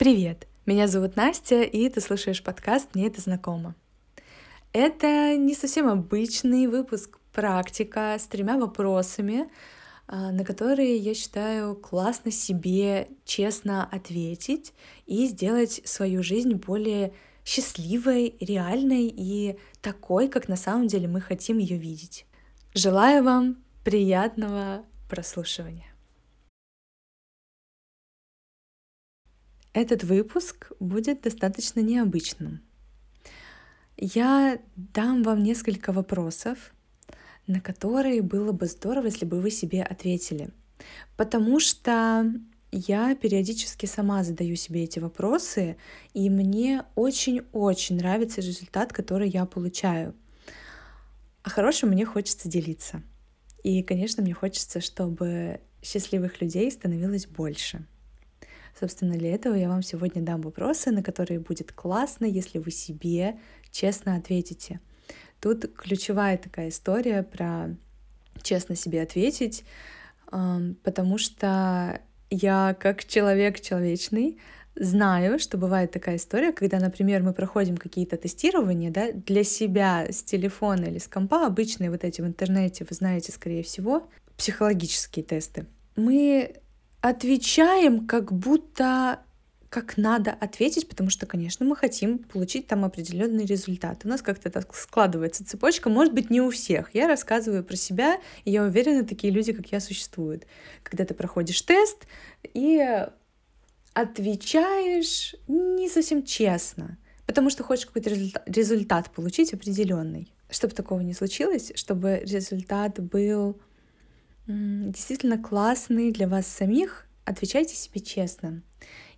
Привет! 0.00 0.48
Меня 0.64 0.86
зовут 0.86 1.14
Настя, 1.16 1.60
и 1.60 1.86
ты 1.90 2.00
слушаешь 2.00 2.42
подкаст 2.42 2.94
«Мне 2.94 3.08
это 3.08 3.20
знакомо». 3.20 3.74
Это 4.72 5.36
не 5.36 5.54
совсем 5.54 5.90
обычный 5.90 6.68
выпуск 6.68 7.18
практика 7.34 8.16
с 8.18 8.24
тремя 8.24 8.56
вопросами, 8.56 9.50
а, 10.06 10.32
на 10.32 10.42
которые 10.42 10.96
я 10.96 11.12
считаю 11.12 11.76
классно 11.76 12.30
себе 12.30 13.08
честно 13.26 13.84
ответить 13.84 14.72
и 15.04 15.26
сделать 15.26 15.82
свою 15.84 16.22
жизнь 16.22 16.54
более 16.54 17.12
счастливой, 17.44 18.36
реальной 18.40 19.12
и 19.14 19.58
такой, 19.82 20.28
как 20.28 20.48
на 20.48 20.56
самом 20.56 20.86
деле 20.86 21.08
мы 21.08 21.20
хотим 21.20 21.58
ее 21.58 21.76
видеть. 21.76 22.24
Желаю 22.72 23.22
вам 23.22 23.58
приятного 23.84 24.82
прослушивания. 25.10 25.89
Этот 29.72 30.02
выпуск 30.02 30.72
будет 30.80 31.22
достаточно 31.22 31.80
необычным. 31.80 32.60
Я 33.96 34.58
дам 34.76 35.22
вам 35.22 35.42
несколько 35.42 35.92
вопросов, 35.92 36.72
на 37.46 37.60
которые 37.60 38.22
было 38.22 38.52
бы 38.52 38.66
здорово, 38.66 39.06
если 39.06 39.26
бы 39.26 39.40
вы 39.40 39.50
себе 39.50 39.82
ответили. 39.82 40.50
Потому 41.16 41.60
что 41.60 42.32
я 42.72 43.14
периодически 43.14 43.86
сама 43.86 44.24
задаю 44.24 44.56
себе 44.56 44.84
эти 44.84 44.98
вопросы, 44.98 45.76
и 46.14 46.30
мне 46.30 46.84
очень-очень 46.94 47.96
нравится 47.96 48.40
результат, 48.40 48.92
который 48.92 49.28
я 49.28 49.44
получаю. 49.44 50.14
А 51.42 51.50
хорошим 51.50 51.90
мне 51.90 52.04
хочется 52.04 52.48
делиться. 52.48 53.02
И, 53.62 53.82
конечно, 53.82 54.22
мне 54.22 54.34
хочется, 54.34 54.80
чтобы 54.80 55.60
счастливых 55.82 56.40
людей 56.40 56.70
становилось 56.70 57.26
больше. 57.26 57.86
Собственно, 58.78 59.14
для 59.14 59.34
этого 59.34 59.54
я 59.54 59.68
вам 59.68 59.82
сегодня 59.82 60.22
дам 60.22 60.40
вопросы, 60.40 60.90
на 60.90 61.02
которые 61.02 61.40
будет 61.40 61.72
классно, 61.72 62.24
если 62.24 62.58
вы 62.58 62.70
себе 62.70 63.38
честно 63.70 64.16
ответите. 64.16 64.80
Тут 65.40 65.72
ключевая 65.74 66.38
такая 66.38 66.68
история 66.68 67.22
про 67.22 67.76
честно 68.42 68.76
себе 68.76 69.02
ответить, 69.02 69.64
потому 70.30 71.18
что 71.18 72.00
я 72.30 72.76
как 72.78 73.04
человек 73.04 73.60
человечный 73.60 74.38
знаю, 74.76 75.38
что 75.38 75.58
бывает 75.58 75.90
такая 75.90 76.16
история, 76.16 76.52
когда, 76.52 76.78
например, 76.78 77.22
мы 77.22 77.32
проходим 77.32 77.76
какие-то 77.76 78.16
тестирования 78.16 78.90
да, 78.90 79.12
для 79.12 79.44
себя 79.44 80.06
с 80.08 80.22
телефона 80.22 80.84
или 80.86 80.98
с 80.98 81.08
компа, 81.08 81.46
обычные 81.46 81.90
вот 81.90 82.04
эти 82.04 82.20
в 82.20 82.26
интернете, 82.26 82.86
вы 82.88 82.94
знаете, 82.94 83.32
скорее 83.32 83.62
всего, 83.62 84.08
психологические 84.36 85.24
тесты. 85.24 85.66
Мы 85.96 86.54
отвечаем 87.00 88.06
как 88.06 88.32
будто 88.32 89.20
как 89.70 89.96
надо 89.96 90.32
ответить, 90.32 90.88
потому 90.88 91.10
что, 91.10 91.26
конечно, 91.26 91.64
мы 91.64 91.76
хотим 91.76 92.18
получить 92.18 92.66
там 92.66 92.84
определенный 92.84 93.46
результат. 93.46 94.00
У 94.04 94.08
нас 94.08 94.20
как-то 94.20 94.50
так 94.50 94.74
складывается 94.74 95.46
цепочка, 95.46 95.88
может 95.88 96.12
быть, 96.12 96.28
не 96.28 96.40
у 96.40 96.50
всех. 96.50 96.92
Я 96.92 97.06
рассказываю 97.06 97.62
про 97.62 97.76
себя, 97.76 98.18
и 98.44 98.50
я 98.50 98.64
уверена, 98.64 99.04
такие 99.04 99.32
люди, 99.32 99.52
как 99.52 99.70
я, 99.70 99.78
существуют. 99.78 100.44
Когда 100.82 101.04
ты 101.04 101.14
проходишь 101.14 101.62
тест 101.62 102.08
и 102.52 102.84
отвечаешь 103.94 105.36
не 105.46 105.88
совсем 105.88 106.24
честно, 106.24 106.98
потому 107.26 107.48
что 107.48 107.62
хочешь 107.62 107.86
какой-то 107.86 108.10
результат, 108.10 108.42
результат 108.46 109.10
получить 109.12 109.54
определенный. 109.54 110.32
Чтобы 110.50 110.74
такого 110.74 110.98
не 110.98 111.14
случилось, 111.14 111.70
чтобы 111.76 112.22
результат 112.24 112.98
был 112.98 113.60
действительно 114.50 115.38
классный 115.38 116.10
для 116.10 116.28
вас 116.28 116.46
самих, 116.46 117.06
отвечайте 117.24 117.74
себе 117.74 118.00
честно. 118.00 118.62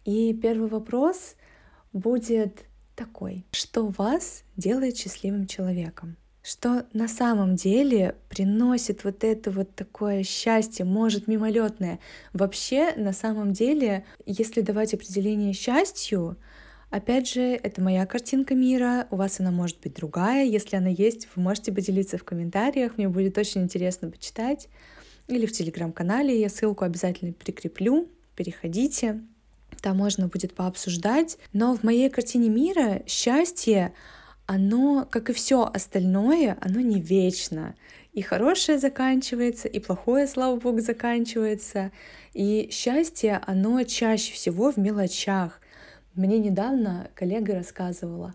И 0.05 0.33
первый 0.35 0.69
вопрос 0.69 1.37
будет 1.93 2.65
такой. 2.95 3.47
Что 3.53 3.87
вас 3.87 4.45
делает 4.57 4.97
счастливым 4.97 5.47
человеком? 5.47 6.17
Что 6.43 6.87
на 6.93 7.07
самом 7.07 7.55
деле 7.55 8.17
приносит 8.29 9.05
вот 9.05 9.23
это 9.23 9.53
вот 9.53 9.75
такое 9.77 10.25
счастье, 10.25 10.85
может 10.85 11.29
мимолетное. 11.29 12.01
Вообще, 12.33 12.95
на 12.97 13.13
самом 13.13 13.53
деле, 13.53 14.05
если 14.27 14.61
давать 14.61 14.95
определение 14.95 15.53
счастью, 15.53 16.37
Опять 16.91 17.27
же, 17.27 17.41
это 17.41 17.81
моя 17.81 18.05
картинка 18.05 18.55
мира, 18.55 19.07
у 19.11 19.17
вас 19.17 19.41
она 19.41 19.51
может 19.51 19.81
быть 19.81 19.95
другая. 19.95 20.45
Если 20.45 20.77
она 20.77 20.91
есть, 20.91 21.27
вы 21.35 21.41
можете 21.41 21.73
поделиться 21.73 22.19
в 22.19 22.25
комментариях, 22.25 22.99
мне 22.99 23.09
будет 23.09 23.39
очень 23.39 23.63
интересно 23.63 24.11
почитать. 24.11 24.69
Или 25.29 25.47
в 25.47 25.53
телеграм-канале, 25.53 26.41
я 26.41 26.49
ссылку 26.49 26.85
обязательно 26.85 27.33
прикреплю, 27.33 28.09
переходите 28.37 29.21
там 29.83 29.97
можно 29.99 30.29
будет 30.29 30.55
пообсуждать. 30.55 31.39
Но 31.53 31.77
в 31.77 31.83
моей 31.83 32.09
картине 32.09 32.49
мира 32.49 33.03
счастье, 33.07 33.93
оно, 34.47 35.07
как 35.11 35.29
и 35.29 35.33
все 35.33 35.65
остальное, 35.65 36.57
оно 36.61 36.81
не 36.81 37.01
вечно. 37.01 37.75
И 38.13 38.23
хорошее 38.23 38.79
заканчивается, 38.79 39.69
и 39.69 39.81
плохое, 39.81 40.27
слава 40.27 40.57
богу, 40.57 40.81
заканчивается. 40.81 41.91
И 42.33 42.69
счастье, 42.71 43.41
оно 43.47 43.83
чаще 43.83 44.33
всего 44.33 44.71
в 44.71 44.77
мелочах. 44.77 45.61
Мне 46.15 46.39
недавно 46.39 47.11
коллега 47.15 47.55
рассказывала, 47.55 48.35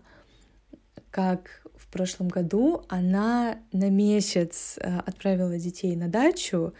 как 1.10 1.62
в 1.88 1.90
прошлом 1.90 2.28
году 2.28 2.84
она 2.88 3.60
на 3.72 3.88
месяц 3.88 4.76
э, 4.78 4.98
отправила 5.06 5.56
детей 5.56 5.96
на 5.96 6.08
дачу, 6.08 6.74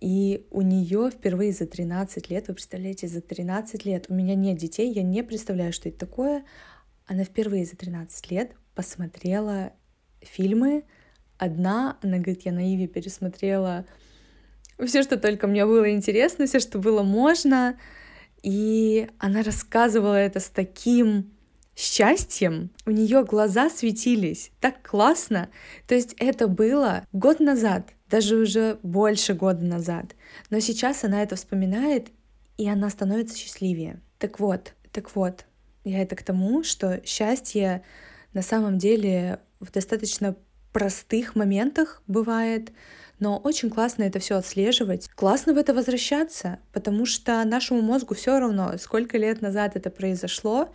и 0.00 0.46
у 0.50 0.62
нее 0.62 1.10
впервые 1.10 1.52
за 1.52 1.66
13 1.66 2.30
лет, 2.30 2.46
вы 2.46 2.54
представляете, 2.54 3.08
за 3.08 3.20
13 3.20 3.84
лет, 3.84 4.06
у 4.08 4.14
меня 4.14 4.36
нет 4.36 4.56
детей, 4.56 4.92
я 4.92 5.02
не 5.02 5.24
представляю, 5.24 5.72
что 5.72 5.88
это 5.88 5.98
такое. 5.98 6.44
Она 7.06 7.24
впервые 7.24 7.64
за 7.64 7.76
13 7.76 8.30
лет 8.30 8.52
посмотрела 8.76 9.72
фильмы. 10.20 10.84
Одна, 11.38 11.98
она 12.02 12.18
говорит, 12.18 12.42
я 12.42 12.52
на 12.52 12.72
Иве 12.72 12.86
пересмотрела 12.86 13.84
все, 14.84 15.02
что 15.02 15.16
только 15.16 15.48
мне 15.48 15.66
было 15.66 15.90
интересно, 15.90 16.46
все, 16.46 16.60
что 16.60 16.78
было 16.78 17.02
можно. 17.02 17.78
И 18.42 19.08
она 19.18 19.42
рассказывала 19.42 20.14
это 20.14 20.38
с 20.38 20.50
таким 20.50 21.32
счастьем. 21.76 22.70
У 22.86 22.90
нее 22.90 23.24
глаза 23.24 23.70
светились 23.70 24.50
так 24.60 24.82
классно. 24.82 25.50
То 25.86 25.94
есть 25.94 26.14
это 26.18 26.48
было 26.48 27.06
год 27.12 27.38
назад 27.38 27.92
даже 28.10 28.36
уже 28.36 28.78
больше 28.82 29.34
года 29.34 29.64
назад. 29.64 30.14
Но 30.50 30.60
сейчас 30.60 31.04
она 31.04 31.22
это 31.22 31.36
вспоминает, 31.36 32.08
и 32.56 32.68
она 32.68 32.88
становится 32.90 33.36
счастливее. 33.36 34.00
Так 34.18 34.40
вот, 34.40 34.74
так 34.92 35.14
вот, 35.14 35.44
я 35.84 36.02
это 36.02 36.16
к 36.16 36.22
тому, 36.22 36.62
что 36.62 37.00
счастье 37.04 37.82
на 38.32 38.42
самом 38.42 38.78
деле 38.78 39.40
в 39.60 39.70
достаточно 39.70 40.36
простых 40.72 41.34
моментах 41.36 42.02
бывает, 42.06 42.70
но 43.18 43.38
очень 43.38 43.70
классно 43.70 44.02
это 44.02 44.18
все 44.18 44.36
отслеживать. 44.36 45.08
Классно 45.14 45.54
в 45.54 45.58
это 45.58 45.72
возвращаться, 45.72 46.58
потому 46.72 47.06
что 47.06 47.42
нашему 47.44 47.80
мозгу 47.80 48.14
все 48.14 48.38
равно, 48.38 48.74
сколько 48.78 49.16
лет 49.16 49.40
назад 49.40 49.74
это 49.74 49.90
произошло, 49.90 50.68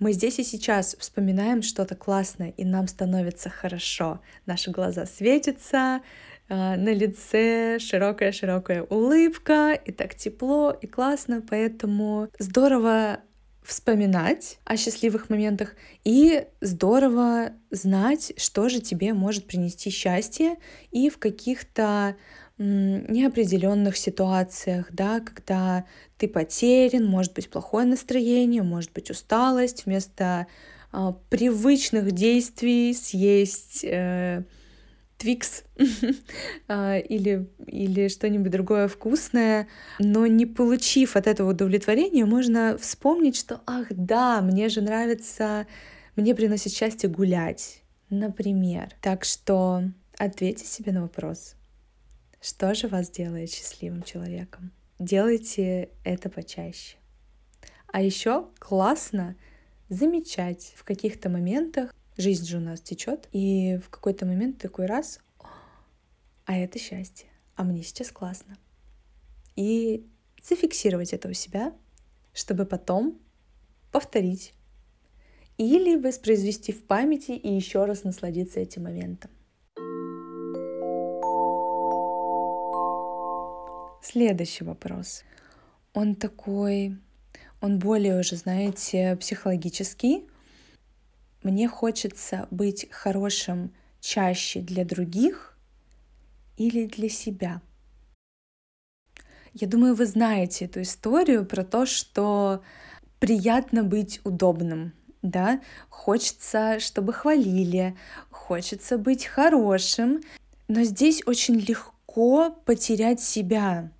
мы 0.00 0.12
здесь 0.12 0.38
и 0.38 0.44
сейчас 0.44 0.96
вспоминаем 0.98 1.62
что-то 1.62 1.94
классное, 1.94 2.54
и 2.56 2.64
нам 2.64 2.88
становится 2.88 3.50
хорошо. 3.50 4.20
Наши 4.46 4.70
глаза 4.70 5.06
светятся, 5.06 6.00
а, 6.48 6.76
на 6.76 6.92
лице 6.92 7.78
широкая-широкая 7.78 8.82
улыбка, 8.84 9.72
и 9.72 9.92
так 9.92 10.14
тепло, 10.14 10.72
и 10.72 10.86
классно, 10.86 11.44
поэтому 11.48 12.28
здорово 12.38 13.20
вспоминать 13.62 14.58
о 14.64 14.76
счастливых 14.76 15.28
моментах 15.28 15.74
и 16.02 16.46
здорово 16.60 17.52
знать, 17.70 18.32
что 18.36 18.68
же 18.68 18.80
тебе 18.80 19.12
может 19.12 19.46
принести 19.46 19.90
счастье 19.90 20.56
и 20.90 21.10
в 21.10 21.18
каких-то 21.18 22.16
неопределенных 22.60 23.96
ситуациях, 23.96 24.88
да, 24.92 25.20
когда 25.20 25.84
ты 26.18 26.28
потерян, 26.28 27.06
может 27.06 27.32
быть 27.32 27.48
плохое 27.48 27.86
настроение, 27.86 28.62
может 28.62 28.92
быть 28.92 29.10
усталость, 29.10 29.86
вместо 29.86 30.46
э, 30.92 31.12
привычных 31.30 32.12
действий 32.12 32.92
съесть 32.92 33.82
э, 33.84 34.42
твикс 35.16 35.64
а, 36.68 36.98
или, 36.98 37.48
или 37.66 38.08
что-нибудь 38.08 38.50
другое 38.50 38.88
вкусное, 38.88 39.68
но 39.98 40.26
не 40.26 40.46
получив 40.46 41.16
от 41.16 41.26
этого 41.26 41.50
удовлетворения, 41.50 42.24
можно 42.24 42.76
вспомнить, 42.78 43.36
что 43.36 43.60
ах 43.66 43.86
да, 43.90 44.40
мне 44.40 44.68
же 44.68 44.80
нравится, 44.80 45.66
мне 46.16 46.34
приносит 46.34 46.72
счастье 46.72 47.08
гулять, 47.08 47.82
например. 48.08 48.90
Так 49.00 49.24
что 49.24 49.84
ответьте 50.18 50.66
себе 50.66 50.92
на 50.92 51.02
вопрос, 51.02 51.54
что 52.40 52.74
же 52.74 52.88
вас 52.88 53.10
делает 53.10 53.50
счастливым 53.50 54.02
человеком? 54.02 54.72
Делайте 54.98 55.90
это 56.04 56.28
почаще. 56.28 56.96
А 57.86 58.02
еще 58.02 58.48
классно 58.58 59.36
замечать 59.88 60.74
в 60.76 60.84
каких-то 60.84 61.28
моментах 61.28 61.94
Жизнь 62.20 62.44
же 62.44 62.58
у 62.58 62.60
нас 62.60 62.82
течет, 62.82 63.30
и 63.32 63.78
в 63.78 63.88
какой-то 63.88 64.26
момент 64.26 64.58
такой 64.58 64.84
раз, 64.84 65.20
а 66.44 66.54
это 66.54 66.78
счастье, 66.78 67.26
а 67.56 67.64
мне 67.64 67.82
сейчас 67.82 68.10
классно. 68.10 68.58
И 69.56 70.06
зафиксировать 70.42 71.14
это 71.14 71.30
у 71.30 71.32
себя, 71.32 71.72
чтобы 72.34 72.66
потом 72.66 73.18
повторить 73.90 74.52
или 75.56 75.96
воспроизвести 75.96 76.72
в 76.72 76.84
памяти 76.84 77.30
и 77.30 77.54
еще 77.54 77.86
раз 77.86 78.04
насладиться 78.04 78.60
этим 78.60 78.82
моментом. 78.82 79.30
Следующий 84.12 84.64
вопрос. 84.64 85.22
Он 85.94 86.16
такой, 86.16 86.98
он 87.60 87.78
более 87.78 88.18
уже, 88.18 88.34
знаете, 88.34 89.16
психологический. 89.20 90.26
Мне 91.44 91.68
хочется 91.68 92.48
быть 92.50 92.88
хорошим 92.90 93.72
чаще 94.00 94.62
для 94.62 94.84
других 94.84 95.56
или 96.56 96.86
для 96.86 97.08
себя. 97.08 97.62
Я 99.52 99.68
думаю, 99.68 99.94
вы 99.94 100.06
знаете 100.06 100.64
эту 100.64 100.82
историю 100.82 101.46
про 101.46 101.62
то, 101.62 101.86
что 101.86 102.64
приятно 103.20 103.84
быть 103.84 104.20
удобным, 104.24 104.92
да, 105.22 105.60
хочется, 105.88 106.80
чтобы 106.80 107.12
хвалили, 107.12 107.96
хочется 108.30 108.98
быть 108.98 109.24
хорошим, 109.24 110.20
но 110.66 110.82
здесь 110.82 111.22
очень 111.26 111.60
легко 111.60 112.50
потерять 112.64 113.20
себя. 113.20 113.92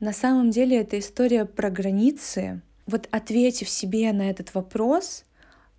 На 0.00 0.14
самом 0.14 0.50
деле 0.50 0.78
это 0.78 0.98
история 0.98 1.44
про 1.44 1.70
границы. 1.70 2.62
Вот 2.86 3.06
ответив 3.10 3.68
себе 3.68 4.12
на 4.12 4.30
этот 4.30 4.54
вопрос, 4.54 5.24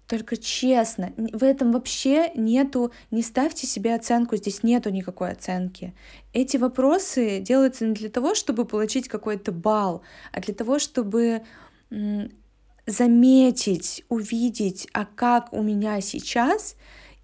только 0.07 0.37
честно, 0.37 1.13
в 1.17 1.43
этом 1.43 1.71
вообще 1.71 2.31
нету, 2.35 2.91
не 3.09 3.23
ставьте 3.23 3.65
себе 3.65 3.95
оценку, 3.95 4.35
здесь 4.35 4.61
нету 4.61 4.89
никакой 4.89 5.31
оценки. 5.31 5.93
Эти 6.33 6.57
вопросы 6.57 7.39
делаются 7.39 7.85
не 7.85 7.93
для 7.93 8.09
того, 8.09 8.35
чтобы 8.35 8.65
получить 8.65 9.07
какой-то 9.07 9.51
балл, 9.51 10.03
а 10.31 10.39
для 10.39 10.53
того, 10.53 10.79
чтобы 10.79 11.41
заметить, 12.85 14.03
увидеть, 14.09 14.87
а 14.93 15.05
как 15.05 15.51
у 15.53 15.61
меня 15.63 15.99
сейчас, 16.01 16.75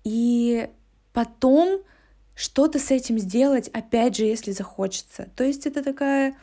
и 0.04 0.70
потом 1.14 1.82
что-то 2.36 2.80
с 2.80 2.90
этим 2.90 3.20
сделать, 3.20 3.68
опять 3.70 4.16
же, 4.16 4.26
если 4.26 4.52
захочется. 4.52 5.30
То 5.36 5.44
есть 5.44 5.68
это 5.68 5.84
такая 5.84 6.36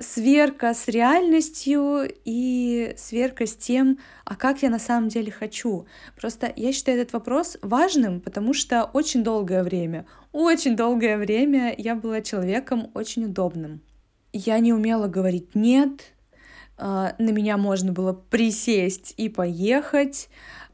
сверка 0.00 0.72
с 0.72 0.88
реальностью 0.88 2.08
и 2.24 2.94
сверка 2.96 3.46
с 3.46 3.56
тем, 3.56 3.98
а 4.24 4.36
как 4.36 4.62
я 4.62 4.70
на 4.70 4.78
самом 4.78 5.08
деле 5.08 5.32
хочу. 5.32 5.86
Просто 6.16 6.52
я 6.54 6.72
считаю 6.72 7.00
этот 7.00 7.12
вопрос 7.12 7.58
важным, 7.62 8.20
потому 8.20 8.54
что 8.54 8.84
очень 8.84 9.24
долгое 9.24 9.62
время, 9.62 10.06
очень 10.32 10.76
долгое 10.76 11.16
время 11.18 11.74
я 11.76 11.94
была 11.94 12.20
человеком 12.20 12.90
очень 12.94 13.24
удобным. 13.24 13.80
Я 14.32 14.58
не 14.58 14.72
умела 14.72 15.08
говорить 15.08 15.54
«нет», 15.54 16.14
а, 16.76 17.14
на 17.18 17.30
меня 17.30 17.56
можно 17.56 17.92
было 17.92 18.12
присесть 18.12 19.14
и 19.16 19.28
поехать 19.28 20.28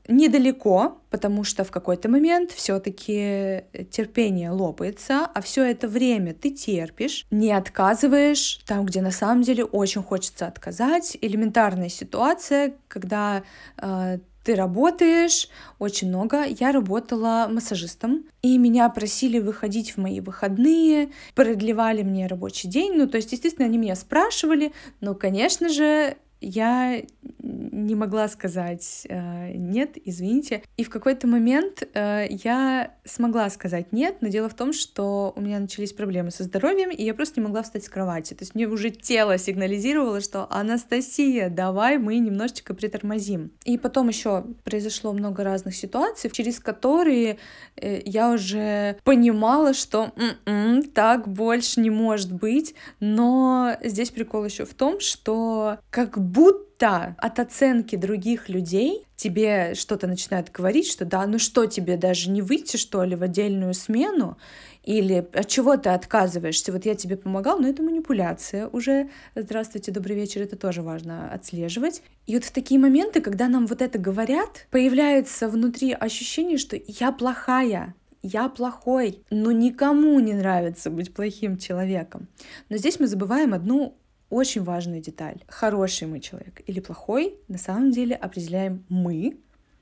недалеко, 0.09 1.01
потому 1.11 1.45
что 1.45 1.65
в 1.65 1.71
какой-то 1.71 2.09
момент 2.09 2.51
все-таки 2.51 3.65
терпение 3.91 4.51
лопается, 4.51 5.27
а 5.35 5.41
все 5.41 5.65
это 5.65 5.89
время 5.89 6.35
ты 6.35 6.51
терпишь, 6.51 7.27
не 7.31 7.53
отказываешь 7.53 8.61
там, 8.67 8.87
где 8.87 9.03
на 9.03 9.11
самом 9.11 9.43
деле 9.43 9.65
очень 9.65 10.03
хочется 10.03 10.47
отказать. 10.47 11.17
Элементарная 11.21 11.89
ситуация, 11.89 12.75
когда 12.89 13.43
э, 13.81 14.19
ты 14.45 14.55
работаешь 14.55 15.49
очень 15.79 16.09
много. 16.09 16.45
Я 16.45 16.73
работала 16.73 17.49
массажистом, 17.51 18.25
и 18.43 18.57
меня 18.59 18.89
просили 18.89 19.39
выходить 19.39 19.93
в 19.93 19.99
мои 19.99 20.21
выходные, 20.21 21.11
продлевали 21.35 22.03
мне 22.03 22.27
рабочий 22.27 22.69
день. 22.69 22.95
Ну, 22.95 23.07
то 23.07 23.17
есть, 23.17 23.33
естественно, 23.33 23.67
они 23.67 23.79
меня 23.79 23.95
спрашивали, 23.95 24.73
но, 25.01 25.15
конечно 25.15 25.69
же, 25.69 26.17
я 26.41 27.03
не 27.51 27.95
могла 27.95 28.29
сказать 28.29 29.07
э, 29.09 29.53
нет, 29.55 29.97
извините. 30.05 30.63
И 30.77 30.85
в 30.85 30.91
какой-то 30.91 31.27
момент 31.27 31.83
э, 31.95 32.27
я 32.31 32.95
смогла 33.05 33.49
сказать 33.51 33.93
нет, 33.93 34.17
но 34.21 34.29
дело 34.29 34.49
в 34.49 34.55
том, 34.55 34.73
что 34.73 35.33
у 35.37 35.41
меня 35.41 35.59
начались 35.59 35.93
проблемы 35.93 36.31
со 36.31 36.45
здоровьем, 36.45 36.91
и 36.91 37.03
я 37.03 37.15
просто 37.15 37.41
не 37.41 37.47
могла 37.47 37.63
встать 37.63 37.85
с 37.85 37.89
кровати. 37.89 38.35
То 38.35 38.43
есть 38.43 38.55
мне 38.55 38.67
уже 38.67 38.91
тело 38.91 39.39
сигнализировало, 39.39 40.21
что 40.21 40.47
Анастасия, 40.51 41.49
давай 41.49 41.99
мы 41.99 42.19
немножечко 42.19 42.75
притормозим. 42.75 43.53
И 43.65 43.79
потом 43.79 44.09
еще 44.09 44.45
произошло 44.65 45.13
много 45.13 45.45
разных 45.45 45.75
ситуаций, 45.75 46.31
через 46.31 46.61
которые 46.61 47.39
э, 47.77 48.01
я 48.05 48.31
уже 48.31 48.97
понимала, 49.05 49.75
что 49.75 50.13
м-м, 50.17 50.85
так 50.85 51.29
больше 51.29 51.81
не 51.81 51.91
может 51.91 52.33
быть. 52.33 52.75
Но 53.01 53.77
здесь 53.83 54.11
прикол 54.11 54.45
еще 54.45 54.65
в 54.65 54.75
том, 54.75 55.01
что 55.01 55.79
как 55.91 56.19
будто 56.19 56.70
от 56.89 57.39
оценки 57.39 57.97
других 57.97 58.49
людей 58.49 59.07
тебе 59.17 59.75
что-то 59.75 60.07
начинает 60.07 60.51
говорить, 60.51 60.91
что 60.91 61.05
да, 61.05 61.27
ну 61.27 61.39
что 61.39 61.67
тебе 61.67 61.97
даже 61.97 62.31
не 62.31 62.41
выйти, 62.41 62.77
что 62.77 63.05
ли, 63.05 63.15
в 63.17 63.23
отдельную 63.23 63.75
смену, 63.75 64.39
или 64.83 65.29
от 65.33 65.47
чего 65.47 65.77
ты 65.77 65.91
отказываешься, 65.91 66.73
вот 66.73 66.87
я 66.87 66.95
тебе 66.95 67.17
помогал, 67.17 67.59
но 67.59 67.69
это 67.69 67.83
манипуляция 67.83 68.67
уже. 68.69 69.11
Здравствуйте, 69.35 69.93
добрый 69.93 70.17
вечер, 70.17 70.43
это 70.43 70.57
тоже 70.57 70.81
важно 70.81 71.31
отслеживать. 71.33 72.03
И 72.27 72.35
вот 72.35 72.45
в 72.45 72.51
такие 72.51 72.81
моменты, 72.81 73.21
когда 73.21 73.49
нам 73.49 73.67
вот 73.67 73.83
это 73.83 73.99
говорят, 73.99 74.67
появляется 74.71 75.49
внутри 75.49 75.93
ощущение, 75.93 76.57
что 76.57 76.79
я 76.87 77.13
плохая, 77.13 77.95
я 78.23 78.49
плохой, 78.49 79.23
но 79.31 79.53
никому 79.53 80.19
не 80.21 80.35
нравится 80.35 80.91
быть 80.91 81.13
плохим 81.13 81.59
человеком. 81.59 82.29
Но 82.69 82.77
здесь 82.77 83.01
мы 83.01 83.07
забываем 83.07 83.55
одну 83.55 83.97
очень 84.31 84.63
важную 84.63 85.03
деталь. 85.03 85.43
Хороший 85.49 86.07
мы 86.07 86.21
человек 86.21 86.63
или 86.67 86.81
плохой, 86.81 87.35
на 87.49 87.59
самом 87.59 87.91
деле 87.91 88.15
определяем 88.15 88.85
мы. 88.89 89.37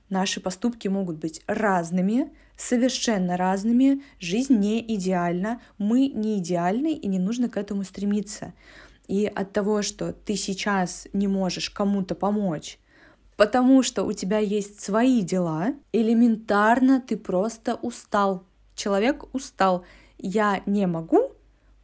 Наши 0.09 0.41
поступки 0.41 0.89
могут 0.89 1.19
быть 1.19 1.43
разными, 1.47 2.33
совершенно 2.57 3.37
разными. 3.37 4.03
Жизнь 4.19 4.57
не 4.57 4.81
идеальна, 4.95 5.61
мы 5.77 6.09
не 6.09 6.39
идеальны 6.39 6.95
и 6.95 7.07
не 7.07 7.19
нужно 7.19 7.49
к 7.51 7.59
этому 7.59 7.85
стремиться. 7.85 8.55
И 9.07 9.27
от 9.27 9.53
того, 9.53 9.83
что 9.83 10.13
ты 10.13 10.35
сейчас 10.35 11.07
не 11.13 11.29
можешь 11.29 11.71
кому-то 11.71 12.15
помочь, 12.15 12.79
потому 13.37 13.83
что 13.83 14.05
у 14.05 14.13
тебя 14.13 14.39
есть 14.39 14.81
свои 14.81 15.23
дела, 15.23 15.75
элементарно 15.93 17.01
ты 17.01 17.17
просто 17.17 17.77
устал. 17.77 18.45
Человек 18.75 19.25
устал. 19.35 19.85
Я 20.19 20.63
не 20.67 20.87
могу, 20.87 21.28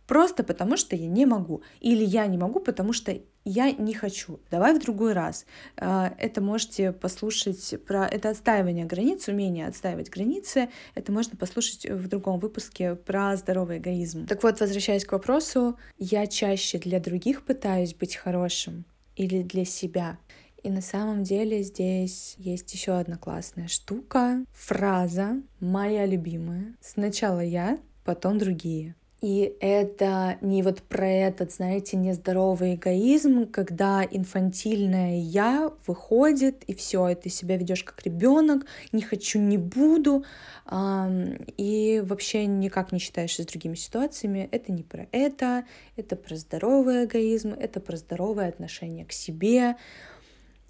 Просто 0.07 0.45
потому, 0.45 0.77
что 0.77 0.97
я 0.97 1.09
не 1.09 1.27
могу. 1.27 1.63
Или 1.81 2.05
я 2.05 2.27
не 2.27 2.39
могу, 2.39 2.61
потому 2.61 2.93
что 2.93 3.19
я 3.45 3.71
не 3.73 3.95
хочу. 3.95 4.41
Давай 4.51 4.75
в 4.75 4.81
другой 4.81 5.13
раз. 5.13 5.47
А, 5.77 6.15
это 6.19 6.41
можете 6.41 6.93
послушать 6.93 7.75
про 7.87 8.07
это 8.07 8.31
отстаивание 8.31 8.87
границ, 8.87 9.29
умение 9.29 9.67
отстаивать 9.67 10.11
границы. 10.11 10.71
Это 10.95 11.13
можно 11.13 11.37
послушать 11.37 11.87
в 11.87 12.09
другом 12.09 12.39
выпуске 12.39 12.95
про 12.95 13.37
здоровый 13.37 13.79
эгоизм. 13.79 14.27
Так 14.27 14.43
вот, 14.43 14.61
возвращаясь 14.61 15.05
к 15.05 15.13
вопросу, 15.13 15.79
я 15.99 16.27
чаще 16.27 16.79
для 16.79 17.01
других 17.01 17.45
пытаюсь 17.45 17.95
быть 17.95 18.17
хорошим 18.17 18.85
или 19.17 19.43
для 19.43 19.65
себя. 19.65 20.19
И 20.63 20.71
на 20.71 20.81
самом 20.81 21.25
деле 21.25 21.63
здесь 21.63 22.35
есть 22.39 22.73
еще 22.73 22.93
одна 22.93 23.19
классная 23.19 23.69
штука, 23.69 24.45
фраза 24.55 25.43
моя 25.61 26.07
любимая. 26.07 26.75
Сначала 26.81 27.41
я, 27.41 27.79
потом 28.03 28.39
другие. 28.39 28.95
И 29.25 29.57
это 29.61 30.37
не 30.43 30.63
вот 30.63 30.83
про 30.83 31.09
этот, 31.09 31.51
знаете, 31.51 31.97
нездоровый 31.97 32.75
эгоизм, 32.75 33.51
когда 33.51 34.05
инфантильное 34.05 35.19
я 35.19 35.73
выходит, 35.87 36.63
и 36.65 36.75
все, 36.75 37.09
и 37.09 37.15
ты 37.15 37.31
себя 37.31 37.57
ведешь 37.57 37.85
как 37.85 38.03
ребенок, 38.05 38.67
не 38.93 39.01
хочу, 39.01 39.39
не 39.39 39.57
буду, 39.57 40.27
и 40.71 42.03
вообще 42.05 42.45
никак 42.45 42.93
не 42.93 42.99
считаешься 42.99 43.45
с 43.45 43.47
другими 43.47 43.77
ситуациями. 43.77 44.47
Это 44.53 44.73
не 44.73 44.83
про 44.83 45.07
это, 45.11 45.65
это 45.97 46.17
про 46.17 46.37
здоровый 46.37 47.07
эгоизм, 47.07 47.55
это 47.59 47.81
про 47.81 47.97
здоровое 47.97 48.51
отношение 48.51 49.07
к 49.07 49.13
себе, 49.13 49.77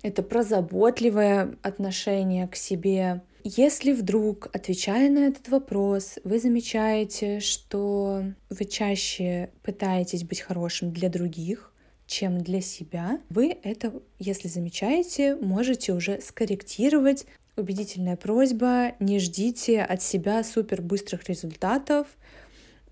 это 0.03 0.23
про 0.23 0.45
заботливое 0.45 1.57
отношение 1.63 2.47
к 2.47 2.55
себе. 2.55 3.21
Если 3.47 3.93
вдруг, 3.93 4.49
отвечая 4.55 5.11
на 5.11 5.27
этот 5.27 5.49
вопрос, 5.49 6.19
вы 6.25 6.39
замечаете, 6.39 7.41
что 7.41 8.25
вы 8.49 8.65
чаще 8.65 9.51
пытаетесь 9.63 10.25
быть 10.25 10.41
хорошим 10.41 10.93
для 10.93 11.11
других, 11.11 11.71
чем 12.07 12.39
для 12.39 12.63
себя, 12.63 13.21
вы 13.29 13.59
это, 13.63 14.01
если 14.19 14.49
замечаете, 14.49 15.37
можете 15.37 15.93
уже 15.93 16.23
скорректировать. 16.23 17.27
Убедительная 17.57 18.17
просьба, 18.17 18.95
не 18.99 19.19
ждите 19.19 19.83
от 19.83 20.03
себя 20.03 20.43
супер 20.43 20.81
быстрых 20.81 21.29
результатов 21.29 22.07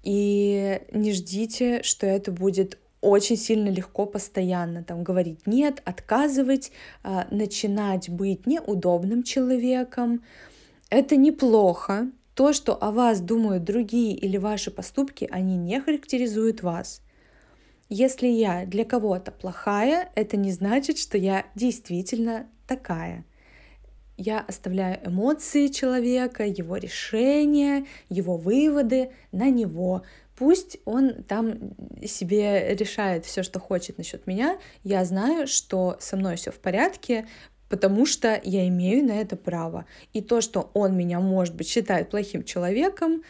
и 0.03 0.83
не 0.93 1.13
ждите, 1.13 1.83
что 1.83 2.07
это 2.07 2.31
будет 2.31 2.79
очень 3.03 3.37
сильно 3.37 3.69
легко 3.69 4.07
постоянно 4.07 4.83
там 4.83 5.03
говорить 5.03 5.47
нет, 5.47 5.83
отказывать, 5.85 6.73
а, 7.03 7.27
начинать 7.31 8.09
быть 8.09 8.47
неудобным 8.47 9.25
человеком. 9.25 10.25
Это 10.89 11.17
неплохо. 11.17 12.11
То, 12.35 12.55
что 12.55 12.75
о 12.81 12.93
вас 12.93 13.21
думают 13.21 13.65
другие 13.65 14.17
или 14.17 14.39
ваши 14.39 14.71
поступки, 14.71 15.29
они 15.31 15.57
не 15.57 15.81
характеризуют 15.81 16.63
вас. 16.63 17.03
Если 17.91 18.29
я 18.29 18.65
для 18.65 18.87
кого-то 18.87 19.33
плохая, 19.33 20.11
это 20.15 20.39
не 20.39 20.51
значит, 20.53 20.97
что 20.97 21.19
я 21.19 21.45
действительно 21.55 22.47
такая. 22.67 23.27
Я 24.17 24.41
оставляю 24.41 24.99
эмоции 25.07 25.67
человека, 25.67 26.47
его 26.47 26.77
решения, 26.77 27.85
его 28.09 28.37
выводы 28.37 29.11
на 29.33 29.51
него. 29.51 30.05
Пусть 30.43 30.79
он 30.87 31.23
там 31.23 31.71
себе 32.05 32.75
решает 32.75 33.25
все, 33.25 33.45
что 33.45 33.61
хочет 33.61 33.97
насчет 33.97 34.27
меня. 34.27 34.59
Я 34.83 35.05
знаю, 35.05 35.47
что 35.47 35.97
со 36.01 36.17
мной 36.17 36.35
все 36.35 36.51
в 36.51 36.59
порядке, 36.59 37.29
потому 37.69 38.07
что 38.07 38.41
я 38.43 38.67
имею 38.67 39.07
на 39.07 39.13
это 39.13 39.37
право. 39.37 39.87
И 40.13 40.21
то, 40.21 40.41
что 40.41 40.73
он 40.75 40.97
меня, 40.97 41.21
может 41.21 41.55
быть, 41.55 41.69
считает 41.69 42.11
плохим 42.11 42.43
человеком, 42.43 43.23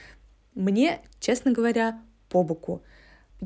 мне, 0.55 1.01
честно 1.21 1.53
говоря, 1.53 2.01
по 2.31 2.43
боку. 2.43 2.83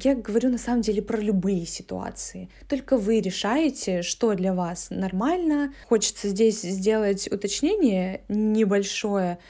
Я 0.00 0.14
говорю 0.14 0.48
на 0.50 0.58
самом 0.58 0.82
деле 0.82 1.02
про 1.02 1.18
любые 1.20 1.66
ситуации. 1.66 2.48
Только 2.68 2.96
вы 2.96 3.20
решаете, 3.20 4.02
что 4.02 4.34
для 4.34 4.54
вас 4.54 4.90
нормально. 4.90 5.74
Хочется 5.88 6.28
здесь 6.28 6.62
сделать 6.62 7.26
уточнение 7.32 8.20
небольшое 8.28 9.40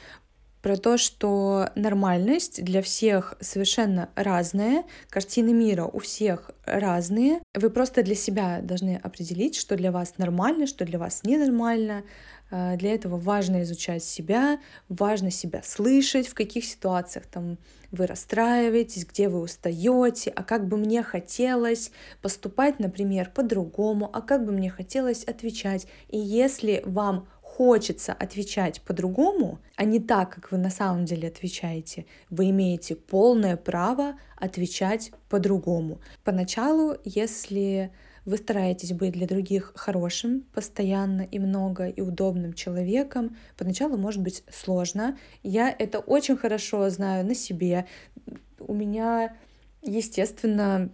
про 0.67 0.75
то, 0.75 0.97
что 0.97 1.69
нормальность 1.75 2.61
для 2.61 2.81
всех 2.81 3.37
совершенно 3.39 4.09
разная, 4.15 4.83
картины 5.09 5.53
мира 5.53 5.85
у 5.85 5.99
всех 5.99 6.51
разные. 6.65 7.39
Вы 7.55 7.69
просто 7.69 8.03
для 8.03 8.15
себя 8.15 8.59
должны 8.61 8.99
определить, 9.01 9.55
что 9.55 9.77
для 9.77 9.93
вас 9.93 10.15
нормально, 10.17 10.67
что 10.67 10.83
для 10.83 10.99
вас 10.99 11.23
ненормально, 11.23 12.03
а, 12.51 12.75
для 12.75 12.93
этого 12.93 13.17
важно 13.17 13.61
изучать 13.63 14.03
себя, 14.03 14.59
важно 14.89 15.31
себя 15.31 15.61
слышать, 15.63 16.27
в 16.27 16.33
каких 16.33 16.65
ситуациях 16.65 17.27
там 17.27 17.57
вы 17.91 18.05
расстраиваетесь, 18.05 19.05
где 19.05 19.29
вы 19.29 19.39
устаете, 19.39 20.31
а 20.35 20.43
как 20.43 20.67
бы 20.67 20.75
мне 20.75 21.03
хотелось 21.03 21.91
поступать, 22.21 22.79
например, 22.79 23.31
по-другому, 23.33 24.09
а 24.11 24.21
как 24.21 24.45
бы 24.45 24.51
мне 24.51 24.69
хотелось 24.69 25.23
отвечать. 25.23 25.87
И 26.09 26.17
если 26.17 26.81
вам 26.85 27.29
хочется 27.57 28.13
отвечать 28.13 28.81
по-другому, 28.81 29.57
а 29.77 29.83
не 29.83 29.99
так, 29.99 30.29
как 30.29 30.51
вы 30.51 30.59
на 30.59 30.69
самом 30.69 31.05
деле 31.05 31.27
отвечаете, 31.27 32.05
вы 32.29 32.51
имеете 32.51 32.95
полное 32.95 33.57
право 33.57 34.13
отвечать 34.35 35.11
по-другому. 35.27 35.99
Поначалу, 36.23 36.97
если 37.03 37.91
вы 38.25 38.37
стараетесь 38.37 38.93
быть 38.93 39.13
для 39.13 39.25
других 39.25 39.71
хорошим, 39.75 40.43
постоянно 40.53 41.23
и 41.23 41.39
много 41.39 41.87
и 41.87 41.99
удобным 41.99 42.53
человеком. 42.53 43.35
Поначалу 43.57 43.97
может 43.97 44.21
быть 44.21 44.43
сложно. 44.51 45.17
Я 45.41 45.75
это 45.79 45.97
очень 45.97 46.37
хорошо 46.37 46.87
знаю 46.91 47.25
на 47.25 47.33
себе. 47.33 47.87
У 48.59 48.75
меня, 48.75 49.35
естественно, 49.81 50.91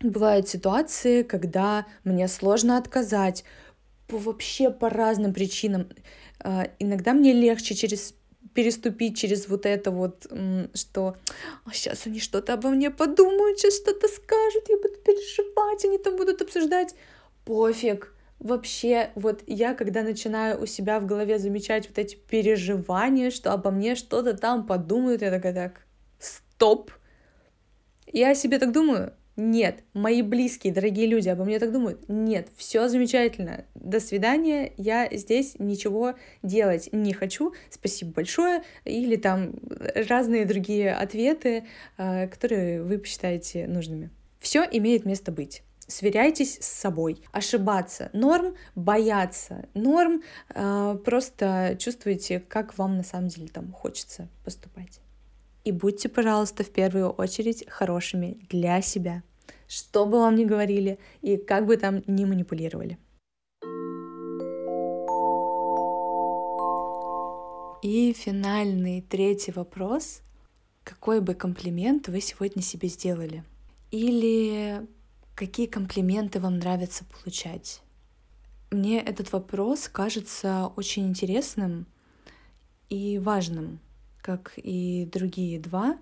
бывают 0.00 0.48
ситуации, 0.48 1.22
когда 1.22 1.86
мне 2.04 2.28
сложно 2.28 2.76
отказать 2.76 3.44
по 4.06 4.18
вообще 4.18 4.70
по 4.70 4.90
разным 4.90 5.32
причинам. 5.32 5.88
А, 6.40 6.68
иногда 6.78 7.12
мне 7.12 7.32
легче 7.32 7.74
через 7.74 8.14
переступить 8.54 9.18
через 9.18 9.48
вот 9.48 9.66
это 9.66 9.90
вот, 9.90 10.26
что 10.74 11.16
а 11.64 11.72
сейчас 11.72 12.06
они 12.06 12.20
что-то 12.20 12.54
обо 12.54 12.68
мне 12.68 12.90
подумают, 12.90 13.58
сейчас 13.58 13.76
что-то 13.76 14.06
скажут, 14.06 14.64
я 14.68 14.76
буду 14.76 14.94
переживать, 15.04 15.84
они 15.84 15.98
там 15.98 16.16
будут 16.16 16.40
обсуждать. 16.40 16.94
Пофиг, 17.44 18.14
вообще, 18.38 19.10
вот 19.16 19.42
я, 19.46 19.74
когда 19.74 20.02
начинаю 20.02 20.62
у 20.62 20.66
себя 20.66 21.00
в 21.00 21.06
голове 21.06 21.38
замечать 21.38 21.88
вот 21.88 21.98
эти 21.98 22.14
переживания, 22.14 23.30
что 23.30 23.52
обо 23.52 23.70
мне 23.70 23.96
что-то 23.96 24.34
там 24.34 24.66
подумают, 24.66 25.22
я 25.22 25.30
такая, 25.30 25.54
так, 25.54 25.86
стоп. 26.18 26.92
Я 28.06 28.30
о 28.30 28.34
себе 28.34 28.58
так 28.58 28.72
думаю, 28.72 29.14
нет, 29.36 29.82
мои 29.94 30.22
близкие, 30.22 30.72
дорогие 30.72 31.06
люди 31.06 31.28
обо 31.28 31.44
мне 31.44 31.58
так 31.58 31.72
думают. 31.72 32.08
Нет, 32.08 32.48
все 32.56 32.88
замечательно. 32.88 33.64
До 33.74 33.98
свидания. 33.98 34.72
Я 34.76 35.08
здесь 35.10 35.56
ничего 35.58 36.14
делать 36.42 36.88
не 36.92 37.12
хочу. 37.12 37.52
Спасибо 37.68 38.12
большое. 38.12 38.62
Или 38.84 39.16
там 39.16 39.54
разные 40.08 40.44
другие 40.44 40.92
ответы, 40.92 41.64
э, 41.96 42.28
которые 42.28 42.84
вы 42.84 42.98
посчитаете 42.98 43.66
нужными. 43.66 44.10
Все 44.38 44.62
имеет 44.70 45.04
место 45.04 45.32
быть. 45.32 45.62
Сверяйтесь 45.88 46.58
с 46.60 46.66
собой. 46.66 47.20
Ошибаться 47.32 48.10
норм, 48.12 48.54
бояться 48.76 49.66
норм. 49.74 50.22
Э, 50.54 50.96
просто 51.04 51.76
чувствуйте, 51.80 52.38
как 52.38 52.78
вам 52.78 52.96
на 52.96 53.02
самом 53.02 53.28
деле 53.28 53.48
там 53.48 53.72
хочется 53.72 54.28
поступать. 54.44 55.00
И 55.64 55.72
будьте, 55.72 56.10
пожалуйста, 56.10 56.62
в 56.62 56.70
первую 56.70 57.08
очередь 57.08 57.64
хорошими 57.68 58.38
для 58.50 58.82
себя. 58.82 59.22
Что 59.66 60.04
бы 60.04 60.18
вам 60.18 60.36
ни 60.36 60.44
говорили 60.44 60.98
и 61.22 61.38
как 61.38 61.66
бы 61.66 61.78
там 61.78 62.02
ни 62.06 62.26
манипулировали. 62.26 62.98
И 67.82 68.12
финальный 68.12 69.00
третий 69.02 69.52
вопрос. 69.52 70.20
Какой 70.84 71.20
бы 71.20 71.34
комплимент 71.34 72.08
вы 72.08 72.20
сегодня 72.20 72.62
себе 72.62 72.88
сделали? 72.88 73.42
Или 73.90 74.86
какие 75.34 75.66
комплименты 75.66 76.40
вам 76.40 76.58
нравится 76.58 77.04
получать? 77.06 77.80
Мне 78.70 79.00
этот 79.00 79.32
вопрос 79.32 79.88
кажется 79.88 80.70
очень 80.76 81.08
интересным 81.08 81.86
и 82.90 83.18
важным 83.18 83.80
как 84.24 84.54
и 84.56 85.06
другие 85.12 85.60
два, 85.60 85.98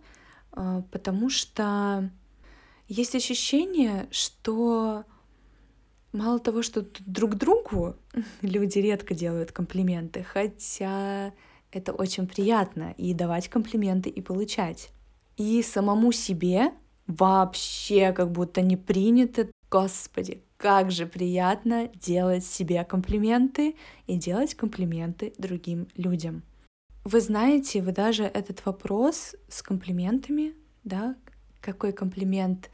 а, 0.53 0.83
потому 0.93 1.29
что 1.29 2.09
есть 2.87 3.17
ощущение, 3.17 4.07
что 4.13 5.05
мало 6.13 6.39
того, 6.39 6.63
что 6.63 6.87
друг 7.01 7.35
другу 7.35 7.97
люди 8.43 8.79
редко 8.79 9.13
делают 9.13 9.51
комплименты, 9.51 10.23
хотя 10.23 11.33
это 11.73 11.93
очень 11.93 12.29
приятно 12.29 12.95
и 12.97 13.13
давать 13.13 13.49
комплименты 13.49 14.09
и 14.09 14.21
получать. 14.21 14.91
И 15.37 15.61
самому 15.61 16.13
себе 16.13 16.71
вообще 17.09 18.13
как 18.13 18.31
будто 18.31 18.61
не 18.61 18.77
принято. 18.77 19.49
Господи, 19.69 20.45
как 20.59 20.93
же 20.93 21.07
приятно 21.07 21.89
делать 21.89 22.45
себе 22.45 22.85
комплименты 22.85 23.75
и 24.07 24.15
делать 24.17 24.55
комплименты 24.55 25.33
другим 25.39 25.89
людям. 25.97 26.45
Вы 27.05 27.21
знаете, 27.21 27.83
вы 27.83 27.91
даже 27.91 28.23
этот 28.23 28.65
вопрос 28.65 29.35
с 29.49 29.61
комплиментами, 29.63 30.55
да, 30.85 31.17
какой 31.61 31.93
комплимент 31.93 32.71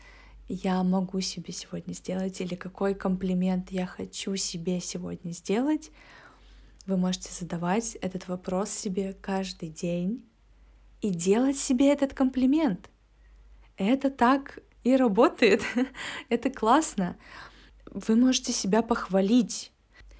я 0.48 0.82
могу 0.82 1.20
себе 1.20 1.52
сегодня 1.52 1.94
сделать 1.94 2.40
или 2.42 2.54
какой 2.54 2.94
комплимент 2.94 3.70
я 3.70 3.86
хочу 3.86 4.36
себе 4.36 4.80
сегодня 4.80 5.32
сделать, 5.32 5.90
вы 6.86 6.98
можете 6.98 7.32
задавать 7.32 7.96
этот 7.96 8.28
вопрос 8.28 8.70
себе 8.70 9.14
каждый 9.14 9.70
день 9.70 10.26
и 11.00 11.08
делать 11.10 11.58
себе 11.58 11.90
этот 11.90 12.12
комплимент. 12.12 12.90
Это 13.76 14.10
так 14.10 14.58
и 14.84 14.94
работает. 14.96 15.62
Это 16.28 16.50
классно. 16.50 17.16
Вы 17.90 18.16
можете 18.16 18.52
себя 18.52 18.82
похвалить 18.82 19.72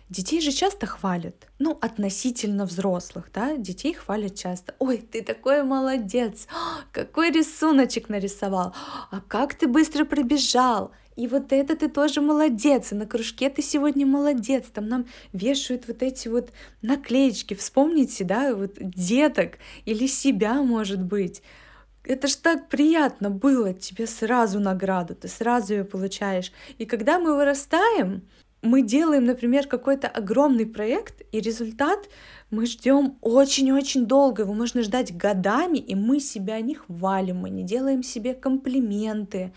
Детей 0.09 0.41
же 0.41 0.53
часто 0.53 0.87
хвалят, 0.87 1.47
ну, 1.59 1.77
относительно 1.83 2.65
взрослых, 2.65 3.31
да, 3.35 3.57
детей 3.59 3.93
хвалят 3.93 4.35
часто. 4.35 4.75
Ой, 4.79 4.99
ты 4.99 5.23
такой 5.23 5.62
молодец, 5.65 6.47
какой 6.93 7.31
рисуночек 7.31 8.09
нарисовал, 8.09 8.75
а 9.11 9.21
как 9.21 9.55
ты 9.55 9.69
быстро 9.69 10.07
пробежал, 10.07 10.93
и 11.15 11.27
вот 11.27 11.53
это 11.53 11.77
ты 11.77 11.91
тоже 11.91 12.23
молодец, 12.23 12.93
и 12.93 12.95
на 12.95 13.05
кружке 13.05 13.50
ты 13.50 13.61
сегодня 13.61 14.07
молодец, 14.07 14.67
там 14.73 14.88
нам 14.88 15.07
вешают 15.35 15.88
вот 15.88 16.03
эти 16.03 16.29
вот 16.29 16.53
наклеечки, 16.81 17.53
вспомните, 17.53 18.25
да, 18.25 18.55
вот 18.55 18.77
деток 18.79 19.59
или 19.85 20.07
себя, 20.07 20.62
может 20.62 21.03
быть. 21.03 21.43
Это 22.05 22.29
ж 22.29 22.37
так 22.37 22.71
приятно 22.71 23.29
было, 23.29 23.75
тебе 23.75 24.07
сразу 24.07 24.59
награду, 24.59 25.15
ты 25.15 25.29
сразу 25.29 25.75
ее 25.75 25.85
получаешь. 25.85 26.50
И 26.79 26.87
когда 26.87 27.19
мы 27.19 27.37
вырастаем, 27.37 28.23
мы 28.62 28.83
делаем, 28.83 29.25
например, 29.25 29.67
какой-то 29.67 30.09
огромный 30.09 30.67
проект, 30.67 31.23
и 31.33 31.41
результат 31.41 32.09
мы 32.50 32.67
ждем 32.67 33.19
очень-очень 33.21 34.07
долго, 34.07 34.43
его 34.43 34.55
можно 34.55 34.83
ждать 34.83 35.17
годами, 35.17 35.79
и 35.79 35.95
мы 35.95 36.19
себя 36.21 36.61
не 36.61 36.75
хвалим, 36.75 37.38
мы 37.38 37.50
не 37.50 37.62
делаем 37.62 38.03
себе 38.03 38.35
комплименты. 38.35 39.53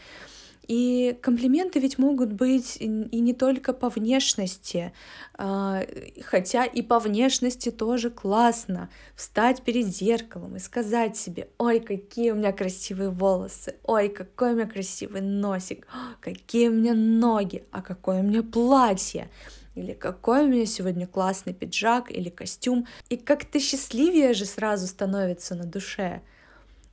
И 0.68 1.18
комплименты 1.22 1.80
ведь 1.80 1.98
могут 1.98 2.32
быть 2.34 2.78
и 2.80 2.88
не 2.88 3.34
только 3.34 3.74
по 3.74 3.90
внешности, 3.90 4.94
а, 5.34 5.84
хотя 6.24 6.66
и 6.66 6.82
по 6.82 7.00
внешности 7.00 7.72
тоже 7.72 8.10
классно. 8.10 8.90
Встать 9.16 9.64
перед 9.64 9.88
зеркалом 9.88 10.56
и 10.56 10.60
сказать 10.60 11.18
себе, 11.18 11.50
ой, 11.58 11.80
какие 11.80 12.32
у 12.32 12.36
меня 12.36 12.52
красивые 12.54 13.10
волосы, 13.10 13.76
ой, 13.84 14.10
какой 14.10 14.54
у 14.54 14.56
меня 14.56 14.68
красивый 14.68 15.22
носик, 15.22 15.88
какие 16.20 16.70
у 16.70 16.74
меня 16.74 16.94
ноги, 16.94 17.64
а 17.72 17.82
какое 17.82 18.20
у 18.20 18.24
меня 18.24 18.44
платье 18.44 19.30
или 19.76 19.94
какой 19.94 20.44
у 20.44 20.48
меня 20.48 20.66
сегодня 20.66 21.08
классный 21.08 21.54
пиджак 21.54 22.12
или 22.12 22.30
костюм. 22.30 22.88
И 23.10 23.18
как-то 23.18 23.60
счастливее 23.60 24.34
же 24.34 24.46
сразу 24.46 24.88
становится 24.88 25.56
на 25.56 25.66
душе. 25.66 26.22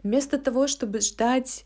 Вместо 0.03 0.39
того, 0.39 0.69
чтобы 0.69 1.01
ждать 1.01 1.65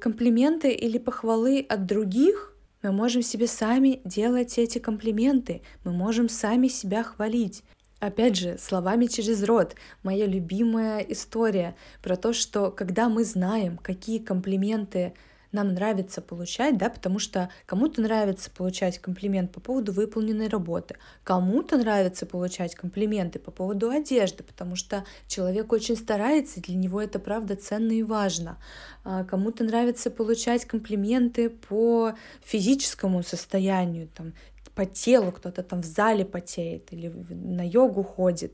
комплименты 0.00 0.70
или 0.70 0.98
похвалы 0.98 1.66
от 1.68 1.86
других, 1.86 2.54
мы 2.82 2.92
можем 2.92 3.22
себе 3.22 3.46
сами 3.46 4.00
делать 4.04 4.58
эти 4.58 4.78
комплименты, 4.78 5.62
мы 5.84 5.92
можем 5.92 6.28
сами 6.28 6.68
себя 6.68 7.02
хвалить. 7.02 7.64
Опять 7.98 8.36
же, 8.36 8.58
словами 8.58 9.06
через 9.06 9.42
рот. 9.42 9.74
Моя 10.02 10.26
любимая 10.26 11.00
история 11.00 11.74
про 12.02 12.16
то, 12.16 12.32
что 12.32 12.70
когда 12.70 13.08
мы 13.08 13.24
знаем, 13.24 13.78
какие 13.78 14.18
комплименты 14.18 15.14
нам 15.56 15.74
нравится 15.74 16.20
получать, 16.20 16.78
да, 16.78 16.88
потому 16.88 17.18
что 17.18 17.50
кому-то 17.66 18.00
нравится 18.00 18.50
получать 18.50 18.98
комплимент 18.98 19.50
по 19.50 19.60
поводу 19.60 19.92
выполненной 19.92 20.48
работы, 20.48 20.96
кому-то 21.24 21.76
нравится 21.76 22.26
получать 22.26 22.74
комплименты 22.74 23.38
по 23.38 23.50
поводу 23.50 23.90
одежды, 23.90 24.44
потому 24.44 24.76
что 24.76 25.04
человек 25.26 25.72
очень 25.72 25.96
старается, 25.96 26.60
и 26.60 26.62
для 26.62 26.76
него 26.76 27.00
это 27.00 27.18
правда 27.18 27.56
ценно 27.56 27.92
и 27.92 28.02
важно. 28.02 28.58
А 29.02 29.24
кому-то 29.24 29.64
нравится 29.64 30.10
получать 30.10 30.64
комплименты 30.66 31.50
по 31.50 32.12
физическому 32.44 33.22
состоянию, 33.22 34.08
там, 34.14 34.34
по 34.74 34.84
телу, 34.84 35.32
кто-то 35.32 35.62
там 35.62 35.80
в 35.80 35.86
зале 35.86 36.24
потеет 36.24 36.92
или 36.92 37.08
на 37.08 37.66
йогу 37.66 38.02
ходит 38.02 38.52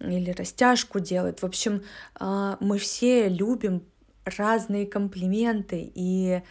или 0.00 0.30
растяжку 0.30 1.00
делает. 1.00 1.42
В 1.42 1.44
общем, 1.44 1.82
а, 2.14 2.56
мы 2.60 2.78
все 2.78 3.28
любим 3.28 3.82
разные 4.36 4.86
комплименты, 4.86 5.90
и 5.94 6.42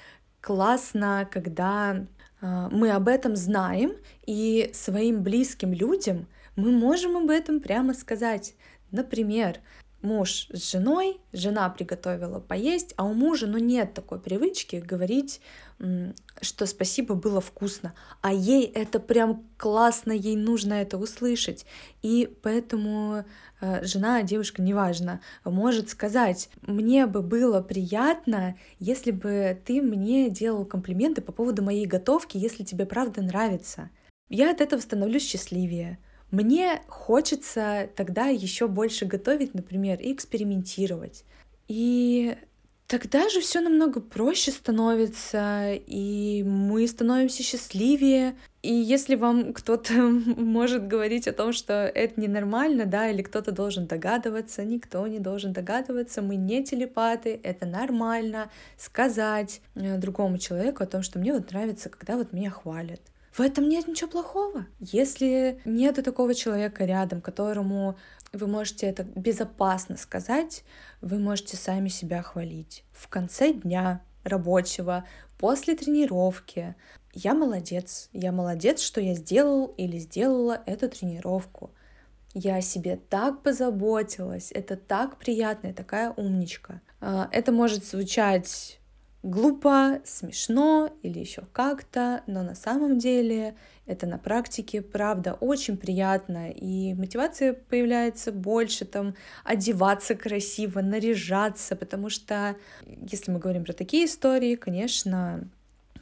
классно, 0.41 1.27
когда 1.31 2.05
а, 2.41 2.69
мы 2.69 2.91
об 2.91 3.07
этом 3.07 3.35
знаем, 3.35 3.93
и 4.25 4.69
своим 4.73 5.23
близким 5.23 5.73
людям 5.73 6.27
мы 6.55 6.71
можем 6.71 7.17
об 7.17 7.29
этом 7.29 7.59
прямо 7.59 7.93
сказать. 7.93 8.55
Например, 8.91 9.59
муж 10.01 10.47
с 10.51 10.71
женой, 10.71 11.19
жена 11.33 11.69
приготовила 11.69 12.39
поесть, 12.39 12.93
а 12.97 13.05
у 13.05 13.13
мужа 13.13 13.47
ну, 13.47 13.57
нет 13.57 13.93
такой 13.93 14.19
привычки 14.19 14.77
говорить, 14.77 15.41
что 16.41 16.65
спасибо, 16.65 17.15
было 17.15 17.39
вкусно, 17.39 17.93
а 18.21 18.33
ей 18.33 18.65
это 18.65 18.99
прям 18.99 19.43
классно, 19.57 20.11
ей 20.11 20.35
нужно 20.35 20.73
это 20.73 20.97
услышать. 20.97 21.65
И 22.01 22.35
поэтому 22.41 23.25
э, 23.61 23.85
жена, 23.85 24.23
девушка, 24.23 24.61
неважно, 24.61 25.21
может 25.43 25.89
сказать, 25.89 26.49
мне 26.61 27.05
бы 27.05 27.21
было 27.21 27.61
приятно, 27.61 28.55
если 28.79 29.11
бы 29.11 29.59
ты 29.65 29.81
мне 29.81 30.29
делал 30.29 30.65
комплименты 30.65 31.21
по 31.21 31.31
поводу 31.31 31.61
моей 31.61 31.85
готовки, 31.85 32.37
если 32.37 32.63
тебе 32.63 32.85
правда 32.85 33.21
нравится. 33.21 33.89
Я 34.29 34.51
от 34.51 34.61
этого 34.61 34.81
становлюсь 34.81 35.27
счастливее. 35.27 35.99
Мне 36.31 36.81
хочется 36.87 37.89
тогда 37.95 38.27
еще 38.27 38.67
больше 38.67 39.05
готовить, 39.05 39.53
например, 39.53 39.99
и 40.01 40.11
экспериментировать. 40.11 41.23
И 41.67 42.35
тогда 42.87 43.29
же 43.29 43.41
все 43.41 43.59
намного 43.61 43.99
проще 43.99 44.51
становится, 44.51 45.73
и 45.73 46.43
мы 46.43 46.87
становимся 46.87 47.43
счастливее. 47.43 48.35
И 48.63 48.73
если 48.73 49.15
вам 49.15 49.53
кто-то 49.53 49.93
может 49.93 50.87
говорить 50.87 51.27
о 51.27 51.33
том, 51.33 51.53
что 51.53 51.73
это 51.73 52.19
ненормально, 52.19 52.85
да, 52.85 53.09
или 53.09 53.21
кто-то 53.21 53.51
должен 53.51 53.85
догадываться, 53.85 54.63
никто 54.63 55.05
не 55.07 55.19
должен 55.19 55.53
догадываться, 55.53 56.21
мы 56.21 56.35
не 56.35 56.63
телепаты, 56.63 57.39
это 57.43 57.65
нормально 57.65 58.49
сказать 58.77 59.61
э, 59.75 59.97
другому 59.97 60.37
человеку 60.37 60.83
о 60.83 60.87
том, 60.87 61.03
что 61.03 61.19
мне 61.19 61.33
вот 61.33 61.51
нравится, 61.51 61.89
когда 61.89 62.15
вот 62.15 62.33
меня 62.33 62.49
хвалят. 62.49 63.01
В 63.37 63.41
этом 63.41 63.69
нет 63.69 63.87
ничего 63.87 64.09
плохого. 64.09 64.65
Если 64.79 65.61
нету 65.63 66.01
такого 66.01 66.33
человека 66.33 66.85
рядом, 66.85 67.21
которому 67.21 67.95
вы 68.33 68.47
можете 68.47 68.87
это 68.87 69.03
безопасно 69.03 69.95
сказать, 69.95 70.63
вы 71.01 71.19
можете 71.19 71.55
сами 71.55 71.87
себя 71.89 72.23
хвалить. 72.23 72.83
В 72.91 73.07
конце 73.07 73.53
дня 73.53 74.01
рабочего, 74.23 75.05
после 75.37 75.75
тренировки. 75.75 76.73
Я 77.13 77.35
молодец, 77.35 78.09
я 78.11 78.31
молодец, 78.31 78.81
что 78.81 79.01
я 79.01 79.13
сделал 79.13 79.67
или 79.77 79.99
сделала 79.99 80.63
эту 80.65 80.89
тренировку. 80.89 81.69
Я 82.33 82.55
о 82.55 82.61
себе 82.61 82.99
так 83.09 83.43
позаботилась, 83.43 84.51
это 84.51 84.75
так 84.75 85.17
приятно, 85.17 85.67
я 85.67 85.73
такая 85.73 86.11
умничка. 86.11 86.81
А, 87.01 87.29
это 87.31 87.51
может 87.51 87.85
звучать 87.85 88.79
глупо, 89.27 90.01
смешно 90.05 90.89
или 91.03 91.19
еще 91.19 91.43
как-то, 91.51 92.23
но 92.27 92.43
на 92.43 92.55
самом 92.55 92.97
деле 92.97 93.55
это 93.85 94.07
на 94.07 94.17
практике, 94.17 94.81
правда, 94.81 95.33
очень 95.33 95.77
приятно, 95.77 96.49
и 96.49 96.93
мотивация 96.93 97.53
появляется 97.53 98.31
больше, 98.31 98.85
там, 98.85 99.15
одеваться 99.43 100.15
красиво, 100.15 100.81
наряжаться, 100.81 101.75
потому 101.75 102.09
что, 102.09 102.55
если 102.85 103.31
мы 103.31 103.39
говорим 103.39 103.65
про 103.65 103.73
такие 103.73 104.05
истории, 104.05 104.55
конечно, 104.55 105.49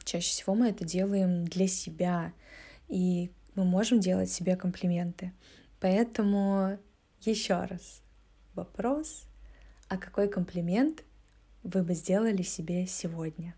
чаще 0.03 0.29
всего 0.29 0.55
мы 0.55 0.69
это 0.69 0.85
делаем 0.85 1.45
для 1.45 1.67
себя, 1.67 2.31
и 2.87 3.31
мы 3.55 3.65
можем 3.65 3.99
делать 3.99 4.29
себе 4.29 4.55
комплименты. 4.55 5.33
Поэтому 5.79 6.77
еще 7.21 7.55
раз 7.55 8.01
вопрос, 8.53 9.23
а 9.87 9.97
какой 9.97 10.27
комплимент 10.27 11.03
вы 11.65 11.83
бы 11.83 11.93
сделали 11.93 12.43
себе 12.43 12.87
сегодня. 12.87 13.55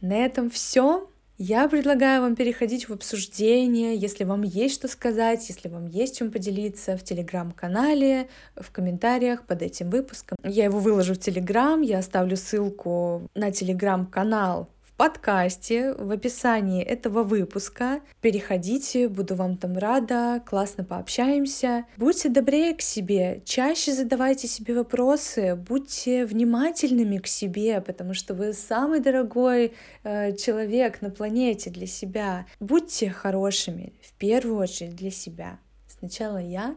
На 0.00 0.16
этом 0.16 0.50
все. 0.50 1.10
Я 1.40 1.68
предлагаю 1.68 2.22
вам 2.22 2.34
переходить 2.34 2.88
в 2.88 2.92
обсуждение, 2.92 3.94
если 3.96 4.24
вам 4.24 4.42
есть 4.42 4.74
что 4.74 4.88
сказать, 4.88 5.48
если 5.48 5.68
вам 5.68 5.86
есть 5.86 6.18
чем 6.18 6.32
поделиться 6.32 6.96
в 6.96 7.04
телеграм-канале, 7.04 8.28
в 8.56 8.72
комментариях 8.72 9.46
под 9.46 9.62
этим 9.62 9.88
выпуском. 9.88 10.36
Я 10.42 10.64
его 10.64 10.80
выложу 10.80 11.14
в 11.14 11.18
телеграм, 11.18 11.80
я 11.80 11.98
оставлю 11.98 12.36
ссылку 12.36 13.28
на 13.36 13.52
телеграм-канал 13.52 14.68
подкасте, 14.98 15.94
в 15.94 16.10
описании 16.10 16.82
этого 16.82 17.22
выпуска. 17.22 18.00
Переходите, 18.20 19.08
буду 19.08 19.36
вам 19.36 19.56
там 19.56 19.78
рада, 19.78 20.42
классно 20.44 20.84
пообщаемся. 20.84 21.86
Будьте 21.96 22.28
добрее 22.28 22.74
к 22.74 22.82
себе, 22.82 23.40
чаще 23.44 23.92
задавайте 23.92 24.48
себе 24.48 24.74
вопросы, 24.74 25.54
будьте 25.54 26.26
внимательными 26.26 27.18
к 27.18 27.28
себе, 27.28 27.80
потому 27.80 28.12
что 28.12 28.34
вы 28.34 28.52
самый 28.52 28.98
дорогой 28.98 29.72
э, 30.02 30.36
человек 30.36 31.00
на 31.00 31.10
планете 31.10 31.70
для 31.70 31.86
себя. 31.86 32.46
Будьте 32.58 33.08
хорошими, 33.08 33.94
в 34.02 34.12
первую 34.14 34.58
очередь 34.58 34.96
для 34.96 35.12
себя. 35.12 35.60
Сначала 35.86 36.38
я, 36.38 36.74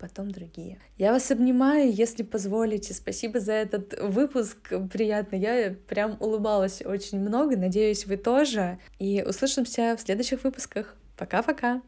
потом 0.00 0.30
другие. 0.30 0.78
Я 0.96 1.12
вас 1.12 1.30
обнимаю, 1.30 1.92
если 1.92 2.24
позволите. 2.24 2.94
Спасибо 2.94 3.38
за 3.38 3.52
этот 3.52 4.00
выпуск. 4.00 4.72
Приятно. 4.92 5.36
Я 5.36 5.76
прям 5.88 6.16
улыбалась 6.18 6.82
очень 6.84 7.20
много. 7.20 7.56
Надеюсь, 7.56 8.06
вы 8.06 8.16
тоже. 8.16 8.78
И 8.98 9.22
услышимся 9.22 9.96
в 9.96 10.00
следующих 10.00 10.42
выпусках. 10.42 10.96
Пока-пока. 11.16 11.78